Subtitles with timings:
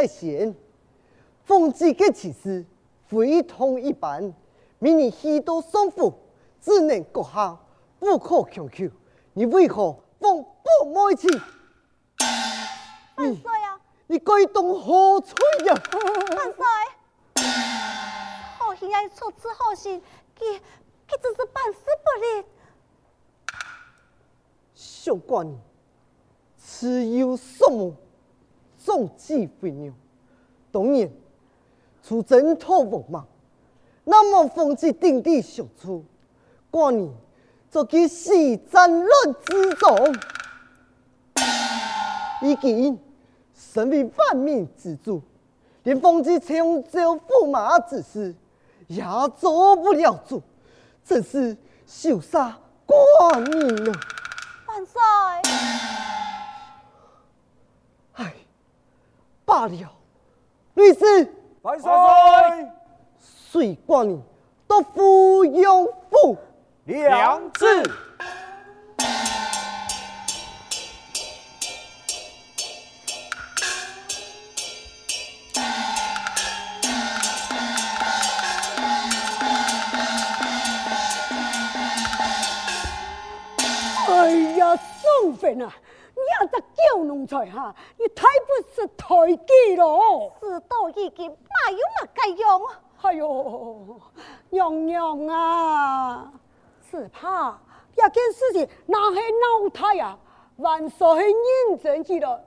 [0.00, 0.56] 在先，
[1.44, 2.64] 凤姬的气势
[3.06, 4.32] 非同一般，
[4.78, 6.14] 明日许多双妇
[6.58, 7.58] 只能阁下
[7.98, 8.88] 不可强求，
[9.34, 11.28] 你为何奉不没气？
[13.16, 13.78] 万岁啊！
[14.06, 15.36] 你该当何罪
[15.66, 15.74] 呀？
[16.34, 16.64] 万岁！
[18.58, 20.00] 好心爱出此好心，
[20.38, 20.60] 佢
[21.06, 22.46] 佢只是办事不力。
[24.74, 25.46] 上官，
[26.56, 27.94] 此有什么？
[28.82, 29.92] 总计飞鸟，
[30.72, 31.12] 当年
[32.02, 33.26] 出征讨王莽，
[34.04, 36.02] 那么凤姬鼎力相助，
[36.72, 37.12] 寡人
[37.70, 38.32] 就去死
[38.72, 39.10] 战乱
[39.44, 40.14] 之中，
[42.42, 42.98] 已经
[43.54, 45.20] 身为万民之主，
[45.82, 48.34] 连凤姬抢救驸马之事
[48.86, 49.04] 也
[49.36, 50.42] 做不了主，
[51.04, 51.54] 真是
[51.86, 52.54] 羞煞
[52.86, 53.92] 寡人了。
[54.66, 56.09] 万岁！
[59.50, 59.76] 罢了，
[60.74, 61.90] 律师，万岁！
[63.18, 64.22] 随寡人
[64.68, 66.38] 到芙蓉府，
[66.84, 67.82] 两字。
[84.06, 85.74] 哎呀，宋妃啊！
[86.52, 89.06] 你这狗奴才哈，你太不识抬
[89.36, 90.32] 举了。
[90.40, 92.68] 事到如今，哪有那个用？
[93.02, 94.00] 哎呦，
[94.50, 96.32] 娘娘啊，
[96.90, 97.58] 只怕
[97.92, 100.18] 一件事情哪系闹太呀？
[100.56, 102.44] 万岁认真去了，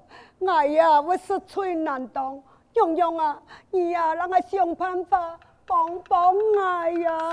[0.48, 2.40] 哎呀，我实在难当。
[2.74, 7.30] 娘娘啊，你呀，让我想办法帮帮我呀。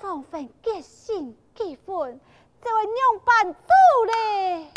[0.00, 2.18] 双份决心结婚，
[2.62, 3.68] 这位娘办主
[4.06, 4.72] 嘞？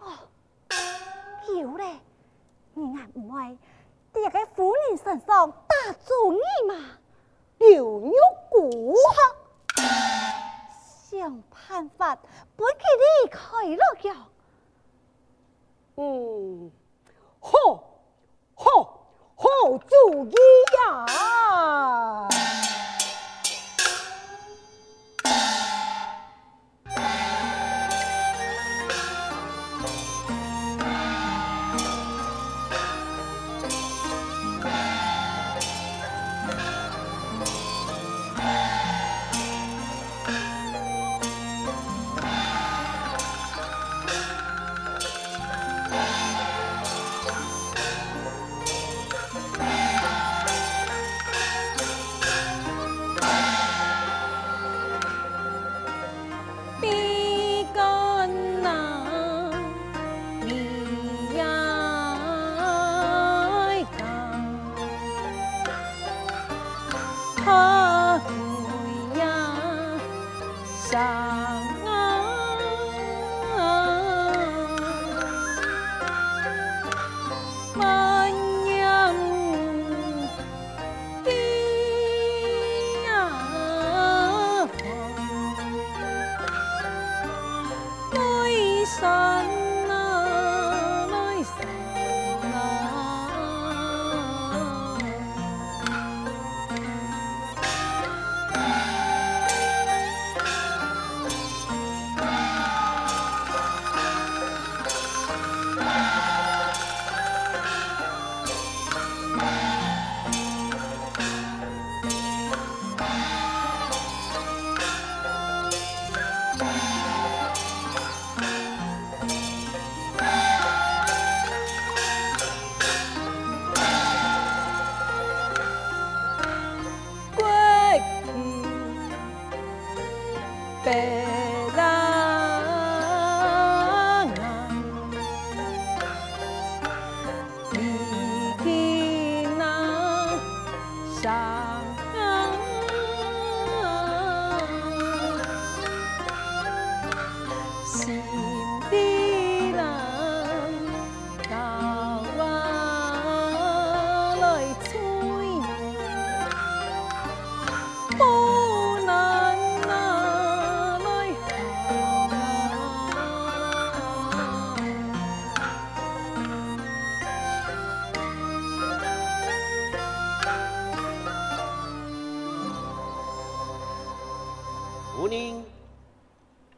[0.00, 0.04] 哦，
[1.56, 2.00] 有嘞，
[2.74, 3.58] 你还唔会
[4.12, 6.74] 在个妇人身上打主意吗？
[7.58, 8.12] 刘玉
[8.50, 8.94] 姑，
[11.10, 12.16] 想办法
[12.56, 12.84] 不给
[13.24, 13.40] 你开
[13.76, 14.26] 了呀？
[15.96, 16.70] 嗯，
[17.40, 17.50] 好，
[18.54, 19.00] 好，
[19.34, 20.34] 好主意
[20.76, 21.06] 呀！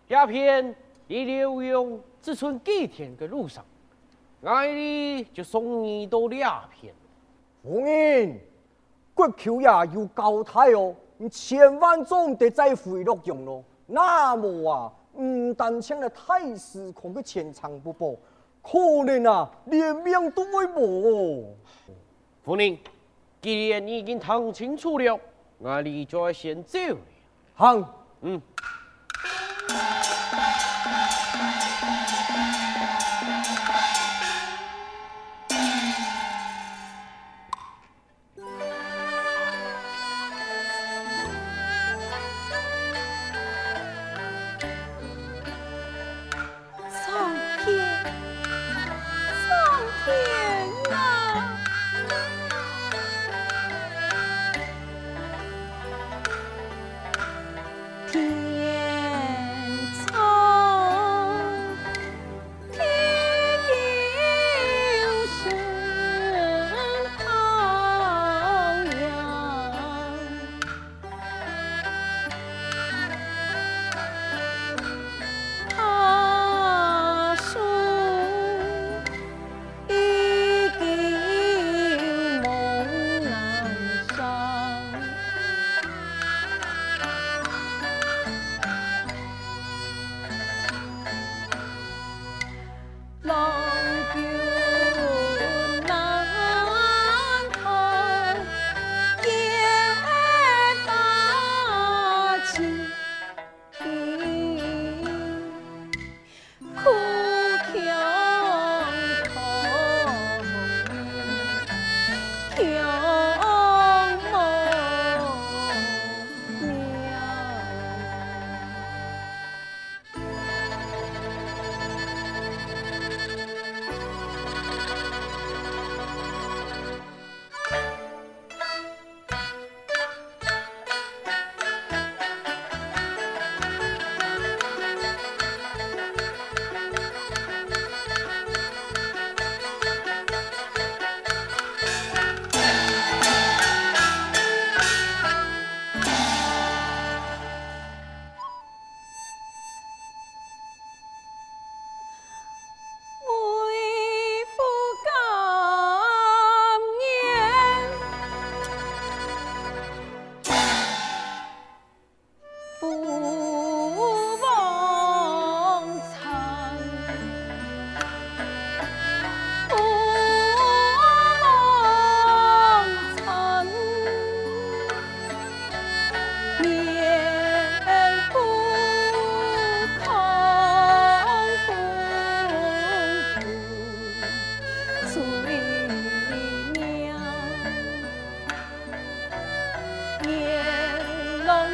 [0.08, 0.74] 鸦片
[1.06, 3.64] 已流用，只存几天的路上，
[4.42, 6.94] 爱你就送你到鸦片。
[7.62, 8.40] 夫人，
[9.14, 13.62] 国舅爷有交代哦，你千万总得再回洛阳咯。
[13.86, 18.14] 那么啊，唔但请了太师恐个前程不保，
[18.62, 21.44] 可能啊连命都会冇。
[22.42, 22.78] 夫人，
[23.42, 25.20] 既然你已经谈清楚了，
[25.62, 26.78] 爱你就要先走
[27.58, 27.96] 了。
[28.22, 28.40] 嗯。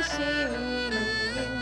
[0.06, 1.55] 心。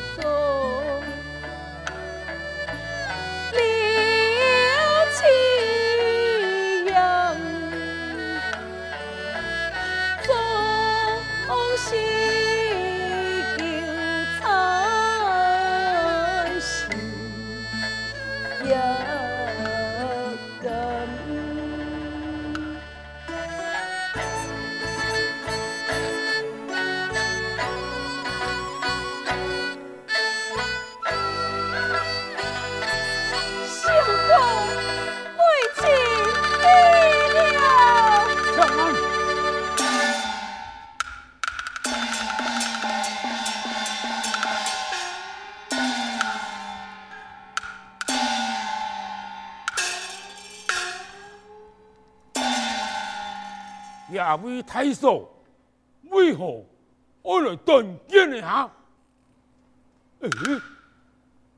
[54.14, 55.30] 亚位太守，
[56.10, 56.64] 为何
[57.22, 58.70] 我来断剑一下？
[60.20, 60.28] 哎，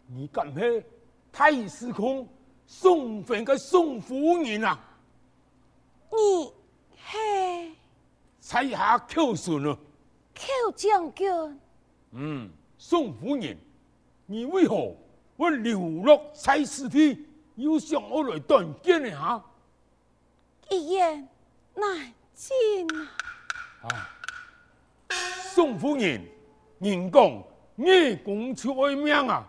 [0.08, 0.84] 你敢系
[1.30, 2.26] 太师空
[2.66, 4.78] 宋坟嘅宋夫人啊？
[6.10, 6.52] 你
[7.04, 7.72] 嘿，
[8.40, 9.78] 才下寇顺了？
[10.34, 11.60] 寇将军。
[12.12, 13.56] 嗯，宋夫人，
[14.26, 14.96] 你为何
[15.36, 19.40] 我流落在此地，又想我来断剑一下？
[20.70, 21.28] 一言
[21.74, 22.54] 难尽
[23.80, 23.88] 啊！
[23.88, 24.08] 啊，
[25.54, 26.22] 宋夫人，
[26.80, 27.42] 人讲
[27.74, 29.48] 你讲出爱命啊！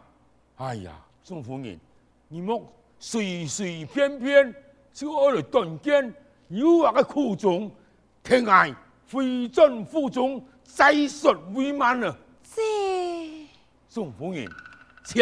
[0.56, 1.78] 哎呀，宋夫人，
[2.30, 2.66] 你莫
[2.98, 4.56] 随随便便
[4.94, 6.14] 就爱来断剑，
[6.48, 7.70] 诱惑个苦衷，
[8.24, 8.74] 听爱
[9.12, 12.18] 回转腹中，再说为慢了。
[12.42, 12.62] 这。
[13.90, 14.48] 宋夫人，
[15.04, 15.22] 请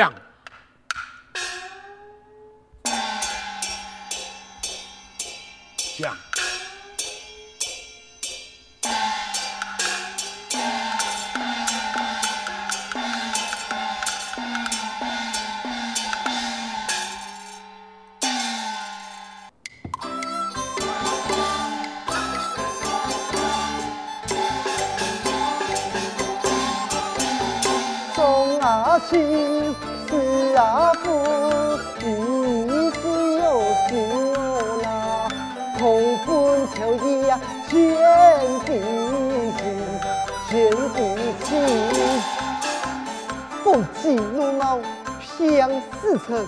[45.47, 45.69] 偏
[46.01, 46.43] 似尘，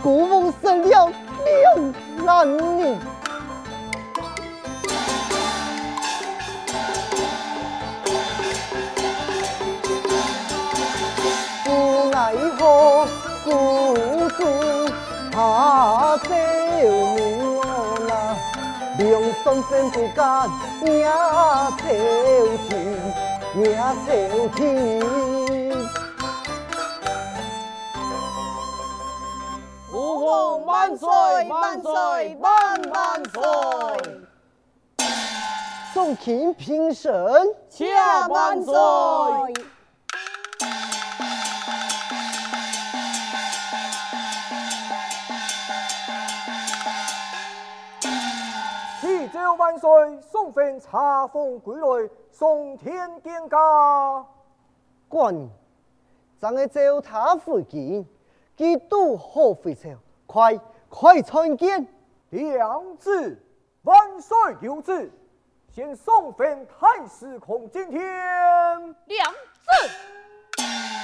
[0.00, 1.10] 孤峰生了
[1.44, 2.96] 两男女。
[11.68, 13.08] 无奈何，
[13.44, 13.48] 孤
[14.38, 14.44] 注
[15.32, 20.48] 他救命我那，两双分不干
[20.80, 21.90] 命朝天，
[23.56, 25.41] 命朝天。
[30.64, 31.08] 万岁
[31.48, 33.42] 万岁万万岁！
[35.94, 37.12] 众卿平神，
[37.68, 37.94] 千
[38.28, 38.74] 万岁！
[49.00, 49.90] 启奏万岁，
[50.22, 50.98] 宋妃册
[51.32, 53.58] 封归来，送天见驾。
[55.08, 55.48] 官，
[56.38, 58.06] 咱个召他回京，
[58.56, 59.90] 几度好回朝，
[60.32, 60.58] 快
[60.88, 61.86] 快参见。
[62.30, 63.38] 娘子，
[63.82, 65.12] 万岁有旨，
[65.68, 68.00] 先送返太师孔今天。
[68.00, 71.01] 娘子。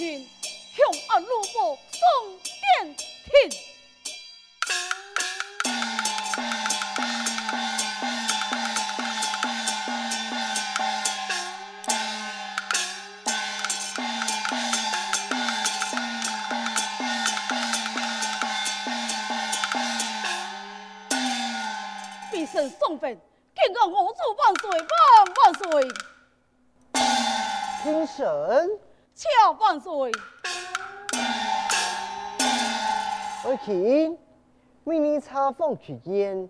[0.00, 0.39] 问
[35.80, 36.48] 册封取言，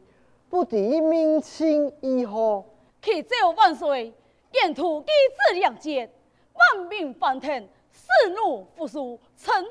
[0.48, 2.64] 不敌明清以后？
[3.02, 4.12] 启奏万岁，
[4.52, 5.06] 沿途机
[5.48, 6.10] 智良捷，
[6.52, 7.50] 万民欢腾，
[7.92, 9.70] 使奴服输，臣得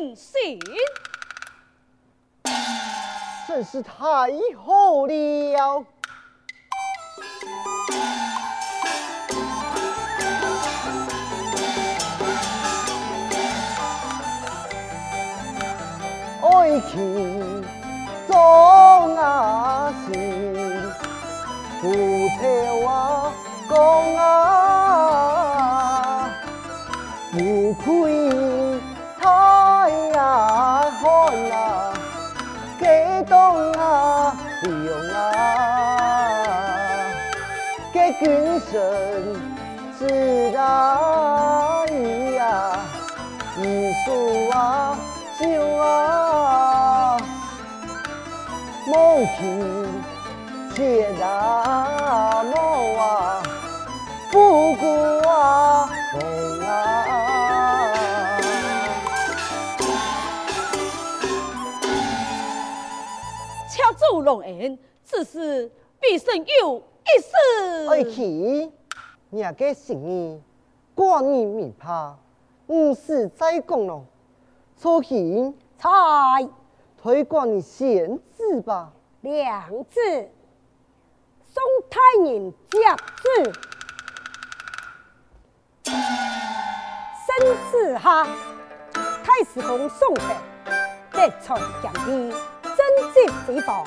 [0.00, 0.58] 人心。
[3.46, 3.94] 真是太
[4.56, 5.84] 好了！
[16.42, 17.43] 爱卿
[21.84, 21.92] 不
[22.40, 22.42] 求
[22.86, 22.88] 啊
[23.68, 23.76] 讲
[24.16, 24.24] 啊，
[27.30, 27.36] 不
[27.74, 27.84] 愧
[29.20, 29.28] 太
[30.14, 30.16] 阳
[30.92, 31.04] 寒
[31.52, 31.92] 啊，
[32.80, 32.82] 激
[33.28, 33.36] 动
[33.72, 34.72] 啊，用
[35.12, 35.14] 啊，
[37.92, 38.24] 给君
[38.60, 38.72] 身
[39.98, 40.08] 自
[40.52, 40.56] 然
[42.34, 42.80] 呀，
[43.58, 43.62] 艺
[44.06, 44.08] 术
[44.56, 44.96] 啊，
[45.38, 45.44] 酒
[45.76, 47.18] 啊，
[48.86, 49.83] 梦听
[50.74, 53.40] 且大梦啊，
[54.32, 54.86] 不顾
[55.28, 58.34] 啊梦啊。
[63.70, 67.86] 恰主龙恩，此事必胜有一事。
[67.88, 68.72] 爱卿，
[69.30, 70.42] 你个心意，
[70.96, 72.16] 寡人明白，
[72.66, 74.04] 唔是再讲咯。
[74.76, 75.88] 初卿，才
[77.00, 78.90] 推寡人先旨吧。
[79.20, 80.28] 娘子，
[81.54, 82.78] 宋太人接
[83.22, 83.52] 旨，
[87.24, 88.26] 圣旨下，
[89.22, 90.36] 太师公送返，
[91.12, 92.34] 德才兼备，
[92.64, 92.76] 政
[93.12, 93.84] 绩非凡，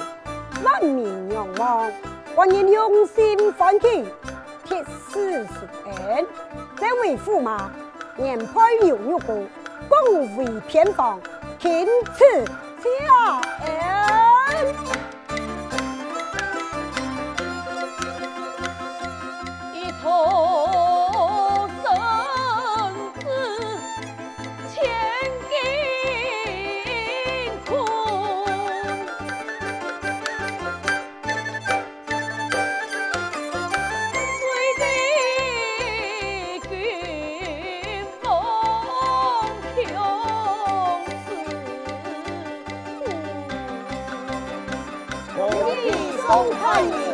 [0.64, 1.92] 万民仰望，
[2.38, 4.06] 万人用心欢喜，
[4.64, 4.82] 铁
[5.12, 5.52] 齿熟
[5.88, 6.26] 恩，
[6.78, 7.70] 这位驸马，
[8.16, 9.46] 年配有玉骨，
[9.90, 11.20] 恭维偏房，
[11.60, 15.07] 钦此下恩。
[46.28, 47.07] 宋太爷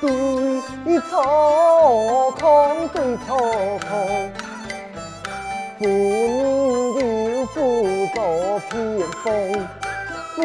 [0.00, 3.36] 对错空对错
[3.88, 4.30] 空，
[5.78, 5.82] 妇
[6.98, 7.56] 人留妇
[8.14, 8.16] 做
[8.70, 8.72] 偏
[9.24, 9.26] 锋。
[10.36, 10.38] 妇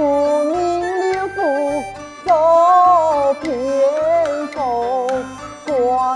[0.44, 0.52] 人
[1.12, 1.38] 留妇
[2.26, 2.28] 做
[3.42, 3.46] 偏
[4.54, 4.58] 锋，
[5.68, 5.70] 寡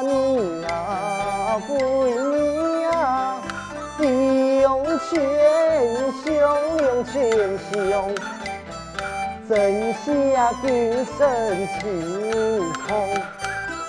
[0.04, 0.10] 人
[0.68, 1.72] 啊，为
[2.34, 2.36] 你
[2.86, 2.98] 啊，
[4.00, 4.66] 用
[5.10, 5.12] 全
[6.24, 6.26] 胸，
[6.84, 7.14] 用全
[7.72, 7.76] 胸，
[9.48, 10.04] 真下
[10.62, 10.66] 今
[11.06, 11.18] 生
[11.80, 11.82] 情
[12.88, 13.14] 空，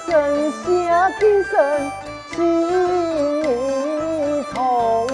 [0.09, 1.91] 真下今生
[2.33, 2.37] 情
[4.53, 5.07] 空。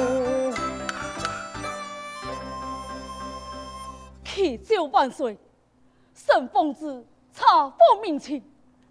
[4.24, 5.36] 祈酒万岁，
[6.14, 8.42] 神奉旨查封民情，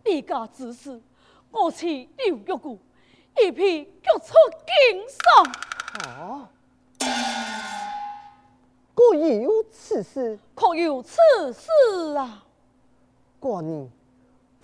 [0.03, 1.01] 李家之事，
[1.49, 2.77] 我妻刘玉姑
[3.41, 4.35] 一批脚出
[4.67, 6.47] 京上，啊！
[8.93, 11.17] 果有此事，可有此
[11.51, 12.43] 事啊？
[13.41, 13.89] 寡人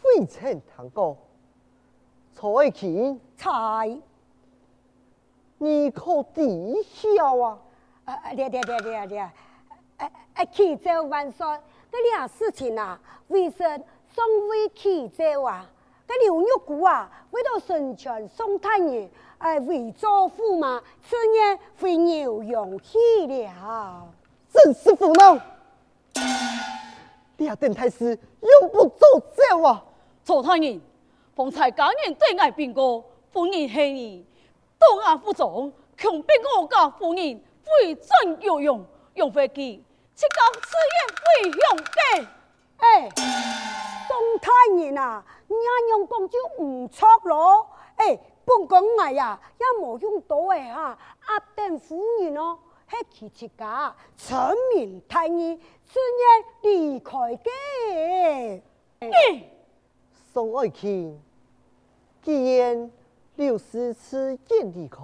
[0.03, 1.17] 未曾谈过。
[2.35, 3.99] 曹爱卿，才
[5.57, 6.41] 你可知
[6.83, 7.59] 晓啊？
[8.05, 8.33] 啊啊！
[8.33, 9.19] 对对对对对，
[9.97, 11.45] 哎哎，祈酒万岁，
[11.91, 15.69] 这俩事情啊，为神送为祈酒啊，
[16.07, 19.09] 这刘玉姑啊，为了成全宋太爷，
[19.39, 24.07] 哎，为做驸马，此夜会牛羊去了。
[24.51, 25.38] 真是胡闹！
[27.35, 29.85] 俩等太师永不走走啊！
[30.23, 30.79] 曹太爷，
[31.36, 34.25] 方才家人对外禀告，夫人黑你，
[34.77, 42.27] 当案不忠，强逼我家夫人回转有用，用飞机，即讲此言为向嘅。
[42.77, 43.10] 哎，
[44.08, 45.58] 宋太爷啊，人
[45.89, 47.67] 样讲就唔错咯。
[47.95, 52.58] 哎，本讲哎呀，也冇用到的哈，压定夫人哦，
[52.89, 54.38] 系其自家，陈
[54.75, 58.62] 明太义，此夜离开嘅。
[58.99, 59.59] 嗯
[60.39, 61.21] 宋爱卿，
[62.21, 62.89] 既然
[63.36, 65.04] 刘师此见离开，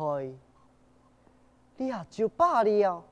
[1.75, 3.03] 你也就罢了。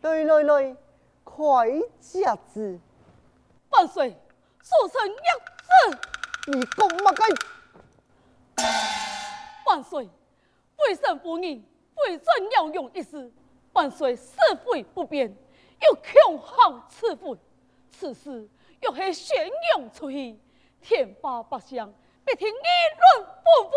[0.00, 0.76] 来来来，
[1.22, 1.68] 快
[2.00, 2.80] 驾子！
[3.68, 4.10] 万岁，
[4.60, 5.14] 速成一
[5.62, 5.98] 子。
[6.48, 7.22] 你讲乜嘅？
[9.68, 10.02] 万岁，
[10.78, 13.30] 为神夫人为朕要用一事，
[13.72, 14.32] 万岁是
[14.66, 15.32] 非不变，
[15.82, 17.38] 又恐好赐婚，
[17.92, 18.48] 此事
[18.80, 20.36] 又系宣扬出去，
[20.80, 22.52] 天下百姓必听议
[22.98, 23.76] 论纷纷。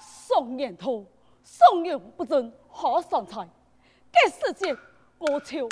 [0.00, 1.04] 宋元头，
[1.44, 3.48] 宋元不正好生财，
[4.10, 4.74] 这世界
[5.18, 5.68] 我朝巍巍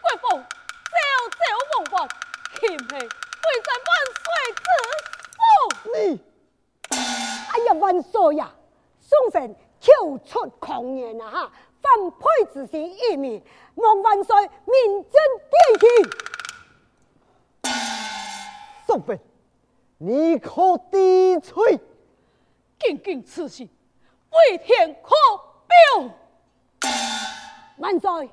[0.00, 0.44] 国风，
[0.92, 0.96] 朝
[1.30, 1.38] 朝
[1.72, 2.08] 梦幻，
[2.54, 3.08] 岂配为
[3.64, 4.24] 朕万岁
[4.56, 4.64] 之
[5.32, 5.40] 福？
[5.94, 6.20] 你
[6.88, 8.52] 哎呀，万岁呀！
[9.00, 13.42] 宋妃口出狂言啊哈，反配之心一面，
[13.76, 15.12] 望万岁明正
[15.50, 15.86] 点起。
[18.96, 19.20] 宋妃，
[19.98, 21.78] 你可低吹？
[22.78, 25.10] 仅仅此事，为天可
[26.00, 26.10] 表。
[27.76, 28.30] 万岁，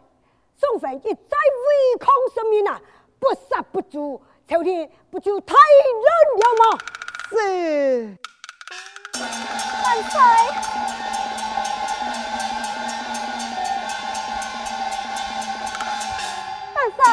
[0.55, 2.81] 宋妃一再违抗神命啊，
[3.19, 6.79] 不杀不诛，朝廷不就太忍了吗？
[7.29, 8.17] 是。
[9.83, 10.21] 万岁！
[16.73, 17.03] 万岁！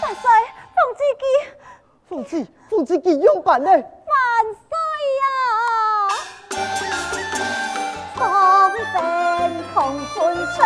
[0.00, 0.30] 万岁！
[0.72, 1.24] 奉旨记，
[2.08, 2.24] 奉
[2.76, 3.70] 旨，奉旨记用办呢？
[3.70, 3.80] 万
[4.52, 4.76] 岁
[5.22, 5.26] 呀！
[8.14, 8.74] 双飞
[9.72, 9.74] 同
[10.14, 10.56] 坤生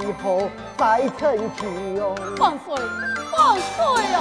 [0.00, 1.60] 以后再成其
[1.94, 2.14] 用。
[2.38, 2.74] 万岁
[3.32, 3.76] 万岁
[4.14, 4.16] 啊！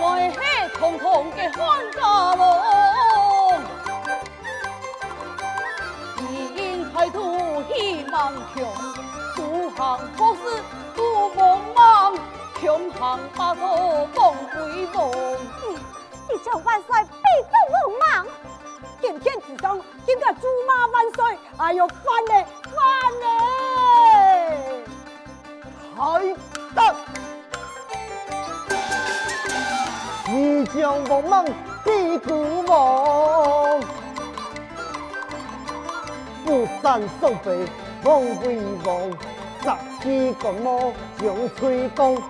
[0.00, 0.38] 为何
[0.78, 1.60] 通通嘅汉
[1.92, 1.98] 家
[2.36, 2.40] 龙，
[6.54, 6.56] 因
[6.92, 8.56] 态度希望强，
[9.34, 9.76] 独行
[10.16, 10.40] 国事
[10.94, 11.00] 独
[11.34, 11.38] 茫
[11.74, 11.76] 茫，
[12.60, 12.62] 强
[12.96, 14.16] 行把头放
[14.52, 14.56] 归
[14.94, 14.96] 梦。
[16.30, 18.26] 你叫万岁必中无忙，
[19.00, 22.46] 今天之中今个猪妈万岁，哎呦翻嘞
[22.78, 22.86] 翻
[23.20, 23.24] 嘞！
[25.96, 25.98] 太
[26.74, 26.78] 大，
[30.28, 31.44] 你将王莽
[31.84, 33.80] 逼孤王，
[36.44, 37.66] 不战送北
[38.04, 39.10] 王为王，
[39.62, 42.22] 杂技观摩将吹功，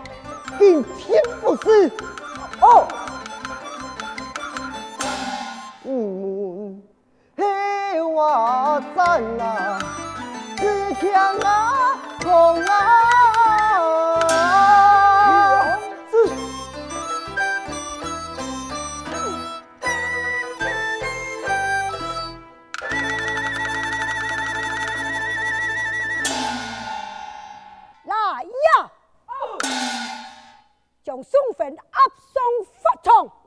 [0.58, 1.92] 今天不是
[2.60, 2.86] 哦。
[8.94, 9.78] 战啊，
[11.00, 11.06] 强
[11.40, 12.72] 啊，红啊！
[16.10, 16.14] 是。
[28.04, 28.90] 来呀！
[31.04, 31.82] 将送分押
[32.32, 32.42] 送
[32.82, 33.37] 法场。